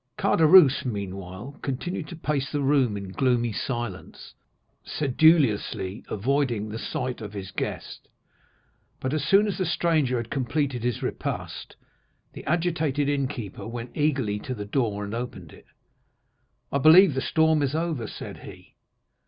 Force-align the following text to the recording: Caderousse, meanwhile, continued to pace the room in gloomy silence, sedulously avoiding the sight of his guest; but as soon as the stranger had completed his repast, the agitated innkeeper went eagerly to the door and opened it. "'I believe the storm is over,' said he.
Caderousse, 0.17 0.83
meanwhile, 0.83 1.59
continued 1.61 2.07
to 2.07 2.15
pace 2.15 2.51
the 2.51 2.61
room 2.63 2.97
in 2.97 3.11
gloomy 3.11 3.53
silence, 3.53 4.33
sedulously 4.83 6.03
avoiding 6.09 6.69
the 6.69 6.79
sight 6.79 7.21
of 7.21 7.33
his 7.33 7.51
guest; 7.51 8.07
but 8.99 9.13
as 9.13 9.23
soon 9.23 9.45
as 9.45 9.59
the 9.59 9.65
stranger 9.67 10.17
had 10.17 10.31
completed 10.31 10.81
his 10.83 11.03
repast, 11.03 11.75
the 12.33 12.43
agitated 12.47 13.07
innkeeper 13.09 13.67
went 13.67 13.95
eagerly 13.95 14.39
to 14.39 14.55
the 14.55 14.65
door 14.65 15.03
and 15.03 15.13
opened 15.13 15.53
it. 15.53 15.67
"'I 16.71 16.79
believe 16.79 17.13
the 17.13 17.21
storm 17.21 17.61
is 17.61 17.75
over,' 17.75 18.07
said 18.07 18.37
he. 18.39 18.73